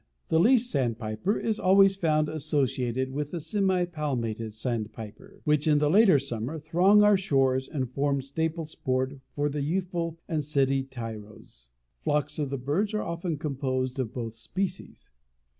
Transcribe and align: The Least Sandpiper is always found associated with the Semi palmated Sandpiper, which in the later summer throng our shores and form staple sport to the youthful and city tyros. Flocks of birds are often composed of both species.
The 0.29 0.39
Least 0.39 0.71
Sandpiper 0.71 1.39
is 1.39 1.59
always 1.59 1.95
found 1.95 2.27
associated 2.27 3.11
with 3.11 3.29
the 3.29 3.39
Semi 3.39 3.85
palmated 3.85 4.51
Sandpiper, 4.51 5.41
which 5.43 5.67
in 5.67 5.77
the 5.77 5.91
later 5.91 6.17
summer 6.17 6.57
throng 6.57 7.03
our 7.03 7.15
shores 7.15 7.69
and 7.69 7.87
form 7.87 8.23
staple 8.23 8.65
sport 8.65 9.19
to 9.35 9.47
the 9.49 9.61
youthful 9.61 10.17
and 10.27 10.43
city 10.43 10.81
tyros. 10.85 11.69
Flocks 11.97 12.39
of 12.39 12.49
birds 12.65 12.95
are 12.95 13.03
often 13.03 13.37
composed 13.37 13.99
of 13.99 14.11
both 14.11 14.33
species. 14.33 15.11